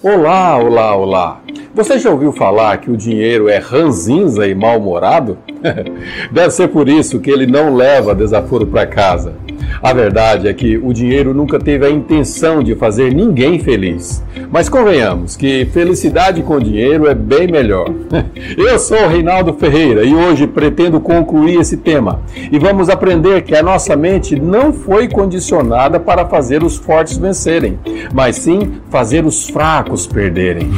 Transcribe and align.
Olá, 0.00 0.56
olá, 0.56 0.94
olá! 0.94 1.40
Você 1.78 1.96
já 1.96 2.10
ouviu 2.10 2.32
falar 2.32 2.76
que 2.78 2.90
o 2.90 2.96
dinheiro 2.96 3.48
é 3.48 3.58
ranzinza 3.58 4.48
e 4.48 4.52
mal-humorado? 4.52 5.38
Deve 6.28 6.50
ser 6.50 6.66
por 6.70 6.88
isso 6.88 7.20
que 7.20 7.30
ele 7.30 7.46
não 7.46 7.72
leva 7.72 8.16
desaforo 8.16 8.66
para 8.66 8.84
casa. 8.84 9.34
A 9.80 9.92
verdade 9.92 10.48
é 10.48 10.52
que 10.52 10.76
o 10.76 10.92
dinheiro 10.92 11.32
nunca 11.32 11.56
teve 11.56 11.86
a 11.86 11.90
intenção 11.90 12.64
de 12.64 12.74
fazer 12.74 13.14
ninguém 13.14 13.60
feliz. 13.60 14.24
Mas 14.50 14.68
convenhamos 14.68 15.36
que 15.36 15.66
felicidade 15.66 16.42
com 16.42 16.58
dinheiro 16.58 17.06
é 17.06 17.14
bem 17.14 17.46
melhor. 17.46 17.88
Eu 18.58 18.76
sou 18.80 19.04
o 19.04 19.08
Reinaldo 19.08 19.54
Ferreira 19.54 20.02
e 20.02 20.12
hoje 20.12 20.48
pretendo 20.48 20.98
concluir 20.98 21.60
esse 21.60 21.76
tema. 21.76 22.22
E 22.50 22.58
vamos 22.58 22.88
aprender 22.88 23.42
que 23.42 23.54
a 23.54 23.62
nossa 23.62 23.94
mente 23.94 24.34
não 24.34 24.72
foi 24.72 25.06
condicionada 25.06 26.00
para 26.00 26.26
fazer 26.26 26.64
os 26.64 26.74
fortes 26.74 27.16
vencerem, 27.16 27.78
mas 28.12 28.34
sim 28.34 28.80
fazer 28.90 29.24
os 29.24 29.48
fracos 29.48 30.08
perderem. 30.08 30.72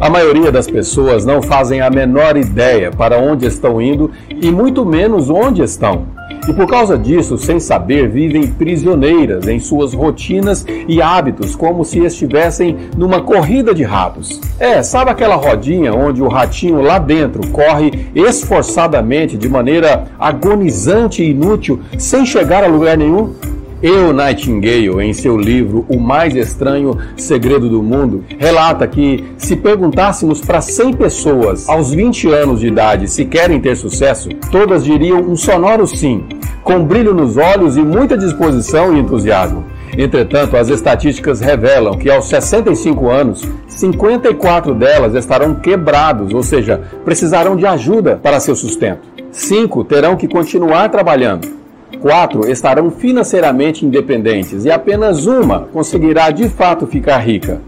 A 0.00 0.08
maioria 0.08 0.50
das 0.50 0.66
pessoas 0.66 1.26
não 1.26 1.42
fazem 1.42 1.82
a 1.82 1.90
menor 1.90 2.34
ideia 2.34 2.90
para 2.90 3.18
onde 3.18 3.44
estão 3.44 3.82
indo 3.82 4.10
e 4.30 4.50
muito 4.50 4.82
menos 4.86 5.28
onde 5.28 5.62
estão. 5.62 6.06
E 6.48 6.54
por 6.54 6.66
causa 6.66 6.96
disso, 6.96 7.36
sem 7.36 7.60
saber, 7.60 8.08
vivem 8.08 8.46
prisioneiras 8.46 9.46
em 9.46 9.60
suas 9.60 9.92
rotinas 9.92 10.64
e 10.88 11.02
hábitos, 11.02 11.54
como 11.54 11.84
se 11.84 11.98
estivessem 11.98 12.78
numa 12.96 13.20
corrida 13.20 13.74
de 13.74 13.82
ratos. 13.82 14.40
É, 14.58 14.82
sabe 14.82 15.10
aquela 15.10 15.36
rodinha 15.36 15.92
onde 15.92 16.22
o 16.22 16.28
ratinho 16.28 16.80
lá 16.80 16.98
dentro 16.98 17.46
corre 17.48 18.08
esforçadamente, 18.14 19.36
de 19.36 19.50
maneira 19.50 20.06
agonizante 20.18 21.22
e 21.22 21.30
inútil, 21.30 21.80
sem 21.98 22.24
chegar 22.24 22.64
a 22.64 22.68
lugar 22.68 22.96
nenhum? 22.96 23.34
Eu, 23.82 24.12
Nightingale, 24.12 25.02
em 25.02 25.14
seu 25.14 25.38
livro 25.38 25.86
O 25.88 25.98
Mais 25.98 26.36
Estranho 26.36 26.98
Segredo 27.16 27.66
do 27.66 27.82
Mundo, 27.82 28.22
relata 28.38 28.86
que 28.86 29.24
se 29.38 29.56
perguntássemos 29.56 30.38
para 30.42 30.60
100 30.60 30.92
pessoas 30.92 31.66
aos 31.66 31.90
20 31.90 32.28
anos 32.28 32.60
de 32.60 32.66
idade 32.66 33.08
se 33.08 33.24
querem 33.24 33.58
ter 33.58 33.78
sucesso, 33.78 34.28
todas 34.52 34.84
diriam 34.84 35.20
um 35.20 35.34
sonoro 35.34 35.86
sim, 35.86 36.26
com 36.62 36.84
brilho 36.84 37.14
nos 37.14 37.38
olhos 37.38 37.78
e 37.78 37.80
muita 37.80 38.18
disposição 38.18 38.94
e 38.94 39.00
entusiasmo. 39.00 39.64
Entretanto, 39.96 40.58
as 40.58 40.68
estatísticas 40.68 41.40
revelam 41.40 41.96
que 41.96 42.10
aos 42.10 42.26
65 42.26 43.08
anos, 43.08 43.48
54 43.66 44.74
delas 44.74 45.14
estarão 45.14 45.54
quebrados, 45.54 46.34
ou 46.34 46.42
seja, 46.42 46.82
precisarão 47.02 47.56
de 47.56 47.64
ajuda 47.64 48.20
para 48.22 48.40
seu 48.40 48.54
sustento. 48.54 49.08
Cinco 49.32 49.82
terão 49.84 50.16
que 50.16 50.28
continuar 50.28 50.90
trabalhando 50.90 51.60
quatro 52.00 52.50
estarão 52.50 52.90
financeiramente 52.90 53.84
independentes 53.84 54.64
e 54.64 54.70
apenas 54.70 55.26
uma 55.26 55.68
conseguirá 55.72 56.30
de 56.30 56.48
fato 56.48 56.86
ficar 56.86 57.18
rica. 57.18 57.60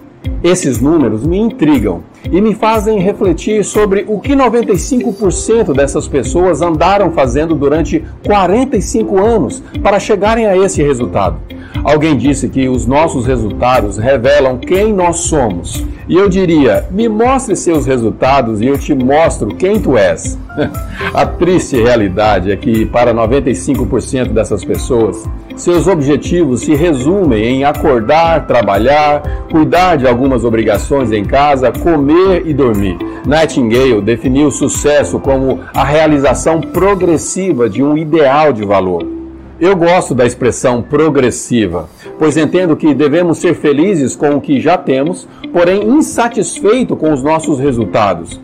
Esses 0.43 0.81
números 0.81 1.25
me 1.25 1.39
intrigam 1.39 2.03
e 2.31 2.41
me 2.41 2.55
fazem 2.55 2.99
refletir 2.99 3.65
sobre 3.65 4.05
o 4.09 4.19
que 4.21 4.33
95% 4.33 5.73
dessas 5.73 6.09
pessoas 6.09 6.63
andaram 6.63 7.13
fazendo 7.13 7.55
durante 7.55 8.05
45 8.27 9.19
anos 9.19 9.63
para 9.83 10.01
chegarem 10.01 10.47
a 10.47 10.57
esse 10.57 10.83
resultado. 10.83 11.39
Alguém 11.85 12.17
disse 12.17 12.49
que 12.49 12.69
os 12.69 12.87
nossos 12.87 13.27
resultados 13.27 13.99
revelam 13.99 14.59
quem 14.59 14.93
nós 14.93 15.17
somos. 15.21 15.85
E 16.09 16.17
eu 16.17 16.29
diria: 16.29 16.87
me 16.91 17.09
mostre 17.09 17.57
seus 17.57 17.87
resultados 17.87 18.61
e 18.61 18.67
eu 18.67 18.79
te 18.79 18.95
mostro 18.95 19.55
quem 19.55 19.81
tu 19.81 19.97
és. 19.97 20.39
A 21.15 21.25
triste 21.25 21.81
realidade 21.81 22.53
é 22.53 22.57
que, 22.57 22.85
para 22.87 23.15
95% 23.15 24.29
dessas 24.29 24.65
pessoas, 24.65 25.25
seus 25.57 25.87
objetivos 25.87 26.61
se 26.61 26.75
resumem 26.75 27.45
em 27.45 27.65
acordar, 27.65 28.47
trabalhar, 28.47 29.23
cuidar 29.51 29.97
de 29.97 30.07
algumas 30.07 30.45
obrigações 30.45 31.11
em 31.13 31.25
casa, 31.25 31.73
comer 31.73 32.43
e 32.47 32.53
dormir. 32.53 32.99
Nightingale 33.27 34.01
definiu 34.01 34.49
o 34.49 34.53
sucesso 34.53 35.19
como 35.19 35.61
a 35.75 35.85
realização 35.85 36.61
progressiva 36.61 37.69
de 37.69 37.83
um 37.83 37.97
ideal 37.97 38.53
de 38.53 38.65
valor. 38.65 39.22
Eu 39.63 39.77
gosto 39.77 40.13
da 40.13 40.27
expressão 40.27 40.83
progressiva, 40.83 41.89
pois 42.19 42.37
entendo 42.37 42.77
que 42.77 42.93
devemos 42.93 43.39
ser 43.39 43.55
felizes 43.55 44.17
com 44.17 44.35
o 44.35 44.41
que 44.41 44.61
já 44.61 44.77
temos, 44.77 45.29
porém 45.53 45.89
insatisfeito 45.89 46.97
com 46.97 47.13
os 47.13 47.23
nossos 47.23 47.61
resultados. 47.61 48.41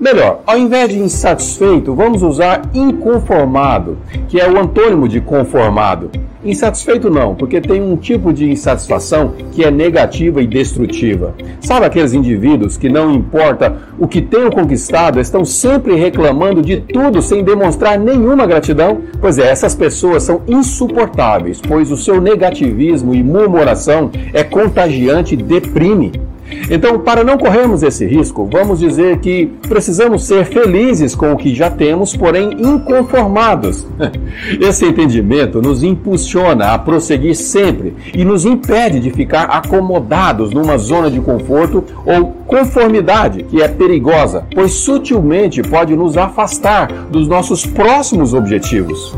Melhor, 0.00 0.40
ao 0.46 0.56
invés 0.56 0.88
de 0.88 0.98
insatisfeito, 0.98 1.94
vamos 1.94 2.22
usar 2.22 2.62
inconformado, 2.72 3.98
que 4.28 4.40
é 4.40 4.50
o 4.50 4.58
antônimo 4.58 5.06
de 5.06 5.20
conformado. 5.20 6.10
Insatisfeito 6.42 7.10
não, 7.10 7.34
porque 7.34 7.60
tem 7.60 7.82
um 7.82 7.98
tipo 7.98 8.32
de 8.32 8.50
insatisfação 8.50 9.34
que 9.52 9.62
é 9.62 9.70
negativa 9.70 10.40
e 10.40 10.46
destrutiva. 10.46 11.34
Sabe 11.60 11.84
aqueles 11.84 12.14
indivíduos 12.14 12.78
que 12.78 12.88
não 12.88 13.12
importa 13.12 13.76
o 13.98 14.08
que 14.08 14.22
tenham 14.22 14.50
conquistado, 14.50 15.20
estão 15.20 15.44
sempre 15.44 15.94
reclamando 15.96 16.62
de 16.62 16.78
tudo 16.78 17.20
sem 17.20 17.44
demonstrar 17.44 17.98
nenhuma 17.98 18.46
gratidão? 18.46 19.02
Pois 19.20 19.38
é, 19.38 19.50
essas 19.50 19.74
pessoas 19.74 20.22
são 20.22 20.40
insuportáveis, 20.48 21.60
pois 21.60 21.92
o 21.92 21.96
seu 21.98 22.22
negativismo 22.22 23.14
e 23.14 23.22
murmuração 23.22 24.10
é 24.32 24.42
contagiante 24.42 25.34
e 25.34 25.36
deprime. 25.36 26.29
Então, 26.70 26.98
para 27.00 27.24
não 27.24 27.38
corrermos 27.38 27.82
esse 27.82 28.06
risco, 28.06 28.48
vamos 28.50 28.78
dizer 28.78 29.18
que 29.18 29.46
precisamos 29.68 30.24
ser 30.24 30.44
felizes 30.44 31.14
com 31.14 31.32
o 31.32 31.36
que 31.36 31.54
já 31.54 31.70
temos, 31.70 32.16
porém 32.16 32.52
inconformados. 32.60 33.86
Esse 34.60 34.86
entendimento 34.86 35.60
nos 35.60 35.82
impulsiona 35.82 36.72
a 36.72 36.78
prosseguir 36.78 37.34
sempre 37.34 37.94
e 38.14 38.24
nos 38.24 38.44
impede 38.44 39.00
de 39.00 39.10
ficar 39.10 39.44
acomodados 39.44 40.52
numa 40.52 40.78
zona 40.78 41.10
de 41.10 41.20
conforto 41.20 41.84
ou 42.04 42.26
conformidade 42.46 43.44
que 43.44 43.62
é 43.62 43.68
perigosa, 43.68 44.44
pois 44.54 44.72
sutilmente 44.72 45.62
pode 45.62 45.94
nos 45.94 46.16
afastar 46.16 46.88
dos 47.10 47.28
nossos 47.28 47.64
próximos 47.66 48.34
objetivos. 48.34 49.14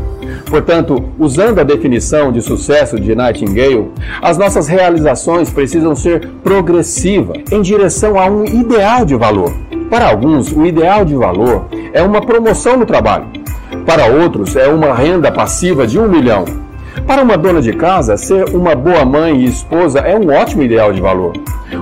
Portanto, 0.49 1.03
usando 1.19 1.59
a 1.59 1.63
definição 1.63 2.31
de 2.31 2.41
sucesso 2.41 2.99
de 2.99 3.15
Nightingale, 3.15 3.91
as 4.21 4.37
nossas 4.37 4.67
realizações 4.67 5.49
precisam 5.49 5.95
ser 5.95 6.27
progressivas 6.43 7.37
em 7.51 7.61
direção 7.61 8.19
a 8.19 8.27
um 8.27 8.45
ideal 8.45 9.05
de 9.05 9.15
valor. 9.15 9.53
Para 9.89 10.09
alguns, 10.09 10.51
o 10.51 10.65
ideal 10.65 11.05
de 11.05 11.15
valor 11.15 11.65
é 11.93 12.01
uma 12.01 12.21
promoção 12.21 12.77
no 12.77 12.85
trabalho. 12.85 13.25
Para 13.85 14.07
outros, 14.07 14.55
é 14.55 14.67
uma 14.67 14.93
renda 14.93 15.31
passiva 15.31 15.85
de 15.85 15.99
um 15.99 16.07
milhão. 16.07 16.62
Para 17.07 17.23
uma 17.23 17.37
dona 17.37 17.61
de 17.61 17.73
casa, 17.73 18.15
ser 18.17 18.49
uma 18.55 18.75
boa 18.75 19.03
mãe 19.03 19.41
e 19.41 19.45
esposa 19.45 19.99
é 19.99 20.15
um 20.15 20.29
ótimo 20.29 20.63
ideal 20.63 20.93
de 20.93 21.01
valor. 21.01 21.33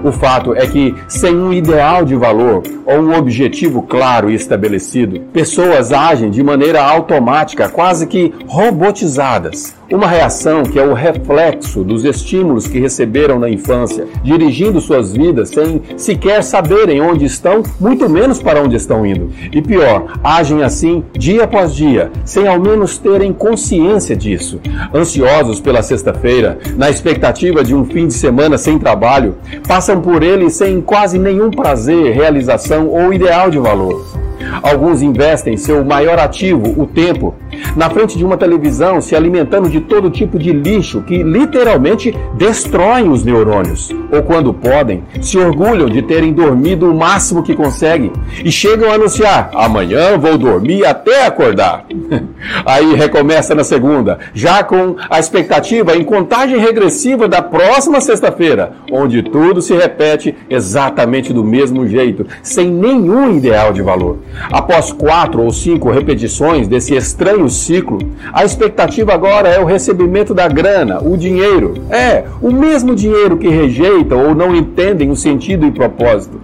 O 0.03 0.11
fato 0.11 0.55
é 0.55 0.65
que, 0.65 0.95
sem 1.07 1.35
um 1.35 1.51
ideal 1.51 2.05
de 2.05 2.15
valor 2.15 2.63
ou 2.85 2.99
um 2.99 3.17
objetivo 3.17 3.81
claro 3.83 4.29
e 4.29 4.35
estabelecido, 4.35 5.19
pessoas 5.33 5.91
agem 5.91 6.29
de 6.29 6.41
maneira 6.41 6.81
automática, 6.81 7.69
quase 7.69 8.07
que 8.07 8.33
robotizadas. 8.47 9.75
Uma 9.91 10.07
reação 10.07 10.63
que 10.63 10.79
é 10.79 10.83
o 10.85 10.93
reflexo 10.93 11.83
dos 11.83 12.05
estímulos 12.05 12.65
que 12.65 12.79
receberam 12.79 13.37
na 13.37 13.49
infância, 13.49 14.07
dirigindo 14.23 14.79
suas 14.79 15.11
vidas 15.11 15.49
sem 15.49 15.81
sequer 15.97 16.43
saberem 16.43 17.01
onde 17.01 17.25
estão, 17.25 17.61
muito 17.77 18.09
menos 18.09 18.41
para 18.41 18.61
onde 18.61 18.77
estão 18.77 19.05
indo. 19.05 19.29
E 19.51 19.61
pior, 19.61 20.17
agem 20.23 20.63
assim 20.63 21.03
dia 21.11 21.43
após 21.43 21.75
dia, 21.75 22.09
sem 22.23 22.47
ao 22.47 22.57
menos 22.57 22.97
terem 22.97 23.33
consciência 23.33 24.15
disso. 24.15 24.61
Ansiosos 24.95 25.59
pela 25.59 25.81
sexta-feira, 25.81 26.57
na 26.77 26.89
expectativa 26.89 27.61
de 27.61 27.75
um 27.75 27.83
fim 27.83 28.07
de 28.07 28.13
semana 28.13 28.57
sem 28.57 28.79
trabalho, 28.79 29.35
passam 29.67 29.99
por 29.99 30.23
ele 30.23 30.49
sem 30.49 30.79
quase 30.79 31.19
nenhum 31.19 31.51
prazer, 31.51 32.13
realização 32.13 32.87
ou 32.87 33.11
ideal 33.11 33.51
de 33.51 33.59
valor. 33.59 34.21
Alguns 34.61 35.01
investem 35.01 35.57
seu 35.57 35.83
maior 35.83 36.19
ativo, 36.19 36.81
o 36.81 36.85
tempo, 36.85 37.35
na 37.75 37.89
frente 37.89 38.17
de 38.17 38.25
uma 38.25 38.37
televisão, 38.37 39.01
se 39.01 39.15
alimentando 39.15 39.69
de 39.69 39.79
todo 39.81 40.09
tipo 40.09 40.37
de 40.37 40.51
lixo 40.51 41.01
que 41.01 41.23
literalmente 41.23 42.15
destroem 42.35 43.09
os 43.09 43.23
neurônios. 43.23 43.89
Ou 44.11 44.21
quando 44.23 44.53
podem, 44.53 45.03
se 45.21 45.37
orgulham 45.37 45.89
de 45.89 46.01
terem 46.01 46.33
dormido 46.33 46.89
o 46.89 46.95
máximo 46.95 47.43
que 47.43 47.55
conseguem 47.55 48.11
e 48.43 48.51
chegam 48.51 48.89
a 48.91 48.95
anunciar: 48.95 49.49
amanhã 49.53 50.17
vou 50.17 50.37
dormir 50.37 50.85
até 50.85 51.25
acordar. 51.25 51.85
Aí 52.65 52.93
recomeça 52.95 53.55
na 53.55 53.63
segunda, 53.63 54.19
já 54.33 54.63
com 54.63 54.95
a 55.09 55.19
expectativa 55.19 55.95
em 55.95 56.03
contagem 56.03 56.59
regressiva 56.59 57.27
da 57.27 57.41
próxima 57.41 58.01
sexta-feira, 58.01 58.73
onde 58.91 59.23
tudo 59.23 59.61
se 59.61 59.73
repete 59.73 60.35
exatamente 60.49 61.33
do 61.33 61.43
mesmo 61.43 61.87
jeito, 61.87 62.25
sem 62.43 62.69
nenhum 62.69 63.35
ideal 63.35 63.71
de 63.73 63.81
valor. 63.81 64.19
Após 64.51 64.91
quatro 64.91 65.41
ou 65.41 65.51
cinco 65.51 65.89
repetições 65.89 66.67
desse 66.67 66.95
estranho 66.95 67.40
ciclo, 67.49 67.99
a 68.31 68.43
expectativa 68.43 69.13
agora 69.13 69.49
é 69.49 69.59
o 69.59 69.65
recebimento 69.65 70.33
da 70.33 70.47
grana, 70.47 70.99
o 71.01 71.17
dinheiro. 71.17 71.73
É, 71.89 72.23
o 72.41 72.51
mesmo 72.51 72.95
dinheiro 72.95 73.37
que 73.37 73.47
rejeitam 73.47 74.27
ou 74.27 74.35
não 74.35 74.55
entendem 74.55 75.09
o 75.09 75.15
sentido 75.15 75.65
e 75.65 75.71
propósito, 75.71 76.39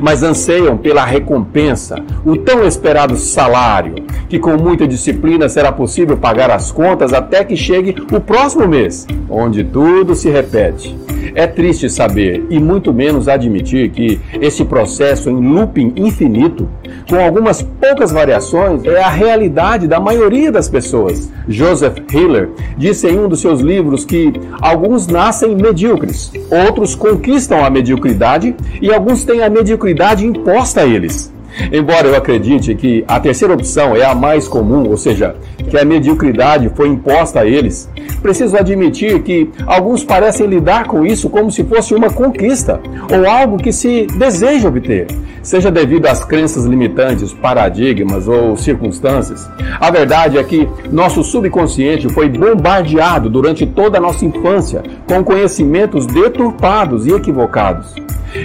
mas 0.00 0.22
anseiam 0.22 0.76
pela 0.76 1.04
recompensa, 1.04 1.96
o 2.24 2.36
tão 2.36 2.66
esperado 2.66 3.16
salário, 3.16 3.94
que 4.28 4.38
com 4.38 4.56
muita 4.56 4.86
disciplina 4.86 5.48
será 5.48 5.72
possível 5.72 6.16
pagar 6.16 6.50
as 6.50 6.70
contas 6.70 7.12
até 7.12 7.44
que 7.44 7.56
chegue 7.56 7.94
o 8.12 8.20
próximo 8.20 8.66
mês, 8.66 9.06
onde 9.28 9.64
tudo 9.64 10.14
se 10.14 10.30
repete. 10.30 10.96
É 11.34 11.46
triste 11.46 11.88
saber 11.88 12.44
e 12.50 12.58
muito 12.58 12.92
menos 12.92 13.28
admitir 13.28 13.90
que 13.90 14.20
esse 14.40 14.64
processo 14.64 15.30
em 15.30 15.36
looping 15.36 15.92
infinito, 15.96 16.68
com 17.08 17.16
algumas 17.16 17.62
poucas 17.62 18.10
variações, 18.10 18.84
é 18.84 19.00
a 19.02 19.08
realidade 19.08 19.86
da 19.86 20.00
maioria 20.00 20.50
das 20.50 20.68
pessoas. 20.68 21.30
Joseph 21.48 21.98
Hiller 22.12 22.50
disse 22.76 23.06
em 23.08 23.18
um 23.18 23.28
dos 23.28 23.40
seus 23.40 23.60
livros 23.60 24.04
que 24.04 24.32
alguns 24.60 25.06
nascem 25.06 25.54
medíocres, 25.54 26.32
outros 26.50 26.94
conquistam 26.94 27.64
a 27.64 27.70
mediocridade 27.70 28.54
e 28.80 28.92
alguns 28.92 29.24
têm 29.24 29.42
a 29.42 29.50
mediocridade 29.70 30.26
imposta 30.26 30.80
a 30.80 30.86
eles. 30.86 31.32
Embora 31.72 32.06
eu 32.06 32.16
acredite 32.16 32.74
que 32.74 33.04
a 33.06 33.18
terceira 33.20 33.54
opção 33.54 33.94
é 33.94 34.04
a 34.04 34.14
mais 34.14 34.48
comum, 34.48 34.88
ou 34.88 34.96
seja, 34.96 35.34
que 35.68 35.76
a 35.76 35.84
mediocridade 35.84 36.70
foi 36.74 36.88
imposta 36.88 37.40
a 37.40 37.46
eles, 37.46 37.88
preciso 38.22 38.56
admitir 38.56 39.20
que 39.22 39.50
alguns 39.66 40.04
parecem 40.04 40.46
lidar 40.46 40.86
com 40.86 41.04
isso 41.04 41.28
como 41.28 41.50
se 41.50 41.64
fosse 41.64 41.94
uma 41.94 42.08
conquista 42.08 42.80
ou 43.12 43.28
algo 43.28 43.58
que 43.58 43.72
se 43.72 44.06
deseja 44.16 44.68
obter, 44.68 45.08
seja 45.42 45.70
devido 45.70 46.06
às 46.06 46.24
crenças 46.24 46.64
limitantes, 46.64 47.32
paradigmas 47.32 48.28
ou 48.28 48.56
circunstâncias. 48.56 49.48
A 49.80 49.90
verdade 49.90 50.38
é 50.38 50.44
que 50.44 50.68
nosso 50.90 51.22
subconsciente 51.22 52.08
foi 52.08 52.28
bombardeado 52.28 53.28
durante 53.28 53.66
toda 53.66 53.98
a 53.98 54.00
nossa 54.00 54.24
infância 54.24 54.82
com 55.06 55.22
conhecimentos 55.22 56.06
deturpados 56.06 57.06
e 57.06 57.12
equivocados. 57.12 57.94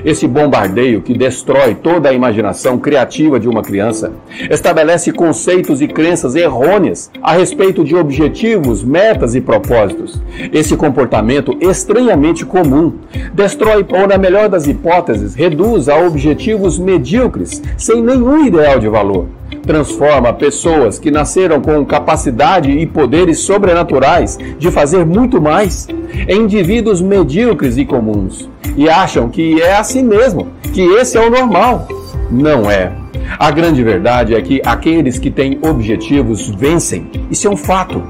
Esse 0.03 0.27
bombardeio 0.27 1.01
que 1.01 1.13
destrói 1.13 1.75
toda 1.75 2.09
a 2.09 2.13
imaginação 2.13 2.77
criativa 2.77 3.39
de 3.39 3.47
uma 3.47 3.61
criança 3.61 4.11
estabelece 4.49 5.11
conceitos 5.11 5.81
e 5.81 5.87
crenças 5.87 6.35
errôneas 6.35 7.11
a 7.21 7.33
respeito 7.33 7.83
de 7.83 7.95
objetivos, 7.95 8.83
metas 8.83 9.35
e 9.35 9.41
propósitos. 9.41 10.19
Esse 10.51 10.75
comportamento 10.75 11.57
estranhamente 11.61 12.45
comum 12.45 12.93
destrói, 13.33 13.85
ou 13.89 14.07
na 14.07 14.17
melhor 14.17 14.49
das 14.49 14.67
hipóteses, 14.67 15.35
reduz 15.35 15.87
a 15.87 15.97
objetivos 15.97 16.79
medíocres, 16.79 17.61
sem 17.77 18.01
nenhum 18.01 18.45
ideal 18.45 18.79
de 18.79 18.87
valor 18.87 19.27
transforma 19.65 20.31
pessoas 20.33 20.99
que 20.99 21.11
nasceram 21.11 21.61
com 21.61 21.85
capacidade 21.85 22.71
e 22.71 22.85
poderes 22.85 23.39
sobrenaturais 23.39 24.37
de 24.57 24.71
fazer 24.71 25.05
muito 25.05 25.41
mais 25.41 25.87
em 26.27 26.41
indivíduos 26.41 27.01
medíocres 27.01 27.77
e 27.77 27.85
comuns 27.85 28.49
e 28.77 28.89
acham 28.89 29.29
que 29.29 29.61
é 29.61 29.77
assim 29.77 30.03
mesmo, 30.03 30.47
que 30.73 30.81
esse 30.81 31.17
é 31.17 31.21
o 31.21 31.29
normal. 31.29 31.87
Não 32.29 32.69
é. 32.69 32.91
A 33.39 33.51
grande 33.51 33.83
verdade 33.83 34.35
é 34.35 34.41
que 34.41 34.61
aqueles 34.65 35.17
que 35.17 35.31
têm 35.31 35.59
objetivos 35.61 36.49
vencem. 36.49 37.09
Isso 37.29 37.47
é 37.47 37.49
um 37.49 37.57
fato. 37.57 38.03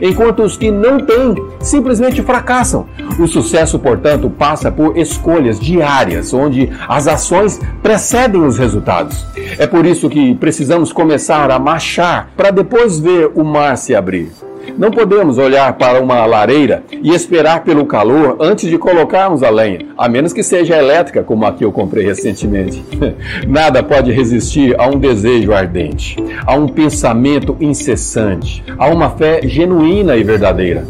Enquanto 0.00 0.42
os 0.42 0.56
que 0.56 0.70
não 0.70 0.98
têm 0.98 1.34
simplesmente 1.60 2.22
fracassam. 2.22 2.86
O 3.18 3.26
sucesso, 3.26 3.78
portanto, 3.78 4.30
passa 4.30 4.70
por 4.70 4.96
escolhas 4.96 5.58
diárias, 5.58 6.32
onde 6.32 6.70
as 6.88 7.06
ações 7.06 7.60
precedem 7.82 8.42
os 8.42 8.58
resultados. 8.58 9.26
É 9.58 9.66
por 9.66 9.86
isso 9.86 10.08
que 10.08 10.34
precisamos 10.34 10.92
começar 10.92 11.50
a 11.50 11.58
marchar 11.58 12.30
para 12.36 12.50
depois 12.50 12.98
ver 12.98 13.30
o 13.34 13.44
mar 13.44 13.76
se 13.76 13.94
abrir. 13.94 14.30
Não 14.76 14.90
podemos 14.90 15.38
olhar 15.38 15.72
para 15.74 16.00
uma 16.00 16.24
lareira 16.24 16.82
e 16.90 17.14
esperar 17.14 17.62
pelo 17.64 17.86
calor 17.86 18.36
antes 18.40 18.68
de 18.68 18.78
colocarmos 18.78 19.42
a 19.42 19.50
lenha, 19.50 19.86
a 19.96 20.08
menos 20.08 20.32
que 20.32 20.42
seja 20.42 20.76
elétrica, 20.76 21.22
como 21.22 21.44
a 21.44 21.52
que 21.52 21.64
eu 21.64 21.72
comprei 21.72 22.04
recentemente. 22.04 22.82
Nada 23.46 23.82
pode 23.82 24.12
resistir 24.12 24.78
a 24.78 24.86
um 24.86 24.98
desejo 24.98 25.52
ardente, 25.52 26.16
a 26.46 26.54
um 26.54 26.68
pensamento 26.68 27.56
incessante, 27.60 28.64
a 28.78 28.88
uma 28.88 29.10
fé 29.10 29.40
genuína 29.44 30.16
e 30.16 30.24
verdadeira. 30.24 30.86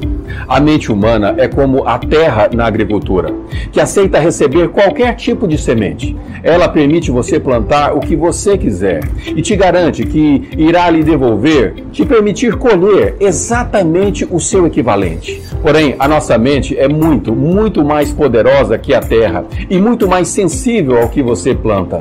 A 0.48 0.60
mente 0.60 0.90
humana 0.90 1.34
é 1.38 1.48
como 1.48 1.86
a 1.86 1.98
terra 1.98 2.48
na 2.52 2.66
agricultura, 2.66 3.32
que 3.70 3.80
aceita 3.80 4.19
receber 4.19 4.69
qualquer 4.69 5.14
tipo 5.16 5.46
de 5.46 5.58
semente. 5.58 6.16
Ela 6.42 6.69
permite 6.69 7.10
você 7.10 7.38
plantar 7.38 7.96
o 7.96 8.00
que 8.00 8.16
você 8.16 8.58
quiser 8.58 9.02
e 9.26 9.40
te 9.42 9.54
garante 9.54 10.04
que 10.04 10.48
irá 10.56 10.90
lhe 10.90 11.02
devolver, 11.02 11.74
te 11.92 12.04
permitir 12.04 12.56
colher 12.56 13.16
exatamente 13.20 14.26
o 14.30 14.40
seu 14.40 14.66
equivalente. 14.66 15.42
Porém, 15.62 15.94
a 15.98 16.08
nossa 16.08 16.36
mente 16.36 16.76
é 16.76 16.88
muito, 16.88 17.34
muito 17.34 17.84
mais 17.84 18.12
poderosa 18.12 18.76
que 18.78 18.92
a 18.92 19.00
terra 19.00 19.44
e 19.70 19.78
muito 19.78 20.08
mais 20.08 20.28
sensível 20.28 21.00
ao 21.00 21.08
que 21.08 21.22
você 21.22 21.54
planta. 21.54 22.00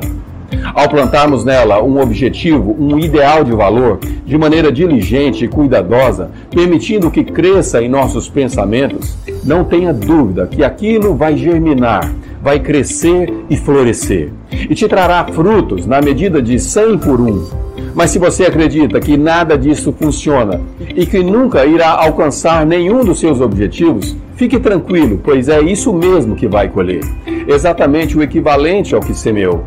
Ao 0.74 0.88
plantarmos 0.88 1.44
nela 1.44 1.82
um 1.82 2.00
objetivo, 2.00 2.76
um 2.78 2.98
ideal 2.98 3.44
de 3.44 3.52
valor, 3.52 3.98
de 4.24 4.36
maneira 4.38 4.70
diligente 4.70 5.44
e 5.44 5.48
cuidadosa, 5.48 6.30
permitindo 6.50 7.10
que 7.10 7.24
cresça 7.24 7.82
em 7.82 7.88
nossos 7.88 8.28
pensamentos, 8.28 9.16
não 9.44 9.64
tenha 9.64 9.92
dúvida 9.92 10.46
que 10.46 10.62
aquilo 10.62 11.14
vai 11.14 11.36
germinar, 11.36 12.12
vai 12.42 12.58
crescer 12.58 13.32
e 13.48 13.56
florescer, 13.56 14.30
e 14.50 14.74
te 14.74 14.88
trará 14.88 15.24
frutos 15.32 15.86
na 15.86 16.00
medida 16.00 16.40
de 16.40 16.58
100 16.58 16.98
por 16.98 17.20
um. 17.20 17.62
Mas 17.94 18.10
se 18.10 18.18
você 18.18 18.44
acredita 18.44 19.00
que 19.00 19.16
nada 19.16 19.56
disso 19.56 19.92
funciona 19.92 20.60
e 20.94 21.04
que 21.04 21.22
nunca 21.22 21.66
irá 21.66 21.90
alcançar 21.90 22.64
nenhum 22.64 23.04
dos 23.04 23.20
seus 23.20 23.40
objetivos, 23.40 24.16
fique 24.34 24.58
tranquilo, 24.58 25.20
pois 25.22 25.48
é 25.48 25.60
isso 25.60 25.92
mesmo 25.92 26.34
que 26.34 26.48
vai 26.48 26.68
colher. 26.68 27.02
Exatamente 27.46 28.16
o 28.16 28.22
equivalente 28.22 28.94
ao 28.94 29.00
que 29.00 29.14
semeou. 29.14 29.64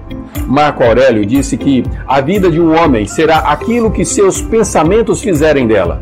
Marco 0.47 0.83
Aurélio 0.83 1.25
disse 1.25 1.57
que 1.57 1.83
a 2.07 2.21
vida 2.21 2.49
de 2.49 2.59
um 2.59 2.75
homem 2.75 3.05
será 3.05 3.39
aquilo 3.39 3.91
que 3.91 4.05
seus 4.05 4.41
pensamentos 4.41 5.21
fizerem 5.21 5.67
dela. 5.67 6.01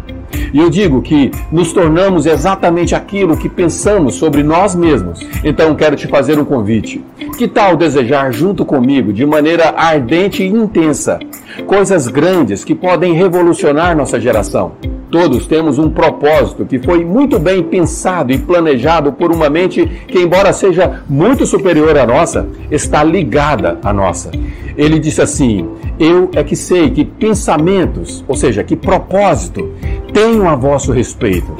E 0.53 0.59
eu 0.59 0.69
digo 0.69 1.01
que 1.01 1.31
nos 1.51 1.73
tornamos 1.73 2.25
exatamente 2.25 2.93
aquilo 2.93 3.37
que 3.37 3.49
pensamos 3.49 4.15
sobre 4.15 4.43
nós 4.43 4.75
mesmos. 4.75 5.19
Então 5.43 5.75
quero 5.75 5.95
te 5.95 6.07
fazer 6.07 6.39
um 6.39 6.45
convite. 6.45 7.03
Que 7.37 7.47
tal 7.47 7.75
desejar 7.75 8.31
junto 8.31 8.63
comigo, 8.63 9.11
de 9.11 9.25
maneira 9.25 9.73
ardente 9.75 10.43
e 10.43 10.47
intensa, 10.47 11.19
coisas 11.65 12.07
grandes 12.07 12.63
que 12.63 12.75
podem 12.75 13.13
revolucionar 13.13 13.97
nossa 13.97 14.19
geração? 14.19 14.73
Todos 15.13 15.45
temos 15.45 15.77
um 15.77 15.91
propósito 15.91 16.65
que 16.65 16.79
foi 16.79 17.05
muito 17.05 17.37
bem 17.37 17.61
pensado 17.61 18.33
e 18.33 18.37
planejado 18.39 19.13
por 19.13 19.31
uma 19.31 19.47
mente 19.47 19.85
que, 20.07 20.17
embora 20.17 20.51
seja 20.51 21.03
muito 21.07 21.45
superior 21.45 21.95
à 21.99 22.03
nossa, 22.03 22.47
está 22.71 23.03
ligada 23.03 23.77
à 23.83 23.93
nossa. 23.93 24.31
Ele 24.75 24.97
disse 24.97 25.21
assim: 25.21 25.69
Eu 25.99 26.31
é 26.33 26.43
que 26.43 26.55
sei 26.55 26.89
que 26.89 27.05
pensamentos, 27.05 28.25
ou 28.27 28.35
seja, 28.35 28.63
que 28.63 28.75
propósito, 28.75 29.71
tenho 30.11 30.49
a 30.49 30.55
vosso 30.55 30.91
respeito. 30.91 31.55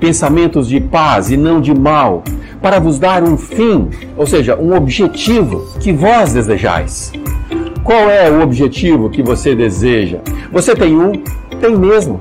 Pensamentos 0.00 0.66
de 0.66 0.80
paz 0.80 1.30
e 1.30 1.36
não 1.36 1.60
de 1.60 1.72
mal, 1.72 2.24
para 2.60 2.80
vos 2.80 2.98
dar 2.98 3.22
um 3.22 3.36
fim, 3.36 3.88
ou 4.16 4.26
seja, 4.26 4.56
um 4.56 4.74
objetivo 4.74 5.64
que 5.78 5.92
vós 5.92 6.32
desejais. 6.32 7.12
Qual 7.84 8.10
é 8.10 8.28
o 8.28 8.42
objetivo 8.42 9.08
que 9.08 9.22
você 9.22 9.54
deseja? 9.54 10.18
Você 10.50 10.74
tem 10.74 10.96
um? 10.96 11.12
Tem 11.60 11.76
mesmo. 11.76 12.20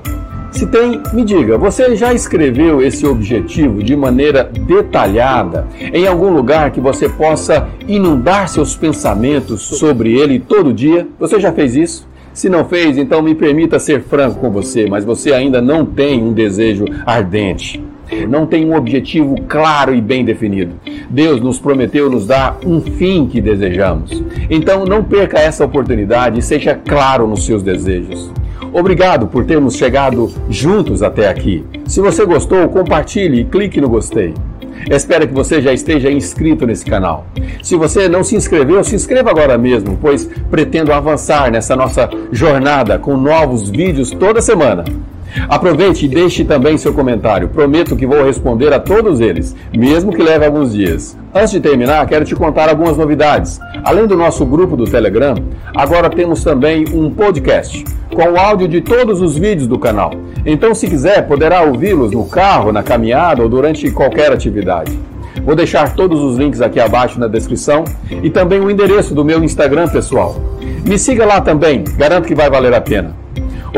Se 0.55 0.65
tem, 0.65 1.01
me 1.11 1.25
diga, 1.25 1.57
você 1.57 1.97
já 1.97 2.13
escreveu 2.13 2.81
esse 2.81 3.05
objetivo 3.05 3.83
de 3.83 3.93
maneira 3.93 4.41
detalhada 4.45 5.67
em 5.93 6.07
algum 6.07 6.29
lugar 6.29 6.71
que 6.71 6.79
você 6.79 7.09
possa 7.09 7.67
inundar 7.85 8.47
seus 8.47 8.73
pensamentos 8.73 9.63
sobre 9.63 10.13
ele 10.17 10.39
todo 10.39 10.73
dia? 10.73 11.05
Você 11.19 11.41
já 11.41 11.51
fez 11.51 11.75
isso? 11.75 12.07
Se 12.33 12.47
não 12.47 12.63
fez, 12.63 12.97
então 12.97 13.21
me 13.21 13.35
permita 13.35 13.79
ser 13.79 14.03
franco 14.03 14.39
com 14.39 14.49
você, 14.49 14.87
mas 14.89 15.03
você 15.03 15.33
ainda 15.33 15.61
não 15.61 15.85
tem 15.85 16.23
um 16.23 16.31
desejo 16.31 16.85
ardente. 17.05 17.83
Não 18.29 18.45
tem 18.45 18.65
um 18.65 18.77
objetivo 18.77 19.35
claro 19.49 19.93
e 19.93 19.99
bem 19.99 20.23
definido. 20.23 20.75
Deus 21.09 21.41
nos 21.41 21.59
prometeu 21.59 22.09
nos 22.09 22.27
dar 22.27 22.57
um 22.65 22.79
fim 22.79 23.27
que 23.27 23.41
desejamos. 23.41 24.23
Então 24.49 24.85
não 24.85 25.03
perca 25.03 25.37
essa 25.37 25.65
oportunidade 25.65 26.39
e 26.39 26.41
seja 26.41 26.75
claro 26.75 27.27
nos 27.27 27.45
seus 27.45 27.61
desejos. 27.61 28.31
Obrigado 28.77 29.27
por 29.27 29.45
termos 29.45 29.77
chegado 29.77 30.29
juntos 30.49 31.01
até 31.01 31.29
aqui. 31.29 31.63
Se 31.87 32.01
você 32.01 32.25
gostou, 32.25 32.67
compartilhe 32.67 33.39
e 33.39 33.45
clique 33.45 33.79
no 33.79 33.87
gostei. 33.87 34.33
Espero 34.91 35.25
que 35.25 35.33
você 35.33 35.61
já 35.61 35.71
esteja 35.71 36.11
inscrito 36.11 36.67
nesse 36.67 36.83
canal. 36.83 37.25
Se 37.63 37.77
você 37.77 38.09
não 38.09 38.21
se 38.21 38.35
inscreveu, 38.35 38.83
se 38.83 38.93
inscreva 38.93 39.29
agora 39.29 39.57
mesmo, 39.57 39.97
pois 40.01 40.29
pretendo 40.51 40.91
avançar 40.91 41.49
nessa 41.49 41.73
nossa 41.73 42.09
jornada 42.33 42.99
com 42.99 43.15
novos 43.15 43.69
vídeos 43.69 44.11
toda 44.11 44.41
semana. 44.41 44.83
Aproveite 45.49 46.05
e 46.05 46.09
deixe 46.09 46.43
também 46.45 46.77
seu 46.77 46.93
comentário. 46.93 47.49
Prometo 47.49 47.95
que 47.95 48.05
vou 48.05 48.23
responder 48.23 48.73
a 48.73 48.79
todos 48.79 49.19
eles, 49.19 49.55
mesmo 49.75 50.13
que 50.13 50.23
leve 50.23 50.45
alguns 50.45 50.73
dias. 50.73 51.17
Antes 51.33 51.51
de 51.51 51.59
terminar, 51.59 52.05
quero 52.07 52.25
te 52.25 52.35
contar 52.35 52.69
algumas 52.69 52.97
novidades. 52.97 53.59
Além 53.83 54.07
do 54.07 54.15
nosso 54.15 54.45
grupo 54.45 54.77
do 54.77 54.85
Telegram, 54.85 55.35
agora 55.75 56.09
temos 56.09 56.43
também 56.43 56.85
um 56.93 57.09
podcast 57.09 57.83
com 58.13 58.31
o 58.31 58.39
áudio 58.39 58.67
de 58.67 58.81
todos 58.81 59.21
os 59.21 59.37
vídeos 59.37 59.67
do 59.67 59.77
canal. 59.77 60.11
Então, 60.45 60.73
se 60.73 60.87
quiser, 60.87 61.27
poderá 61.27 61.63
ouvi-los 61.63 62.11
no 62.11 62.25
carro, 62.25 62.71
na 62.71 62.81
caminhada 62.81 63.41
ou 63.41 63.49
durante 63.49 63.91
qualquer 63.91 64.31
atividade. 64.31 64.97
Vou 65.43 65.55
deixar 65.55 65.93
todos 65.95 66.21
os 66.21 66.37
links 66.37 66.61
aqui 66.61 66.79
abaixo 66.79 67.19
na 67.19 67.27
descrição 67.27 67.83
e 68.23 68.29
também 68.29 68.59
o 68.59 68.71
endereço 68.71 69.13
do 69.13 69.25
meu 69.25 69.43
Instagram 69.43 69.87
pessoal. 69.89 70.35
Me 70.85 70.97
siga 70.97 71.25
lá 71.25 71.41
também, 71.41 71.83
garanto 71.97 72.27
que 72.27 72.35
vai 72.35 72.49
valer 72.49 72.73
a 72.73 72.79
pena. 72.79 73.13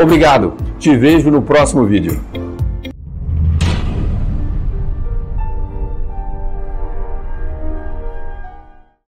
Obrigado, 0.00 0.54
te 0.78 0.96
vejo 0.96 1.30
no 1.30 1.42
próximo 1.42 1.84
vídeo. 1.84 2.47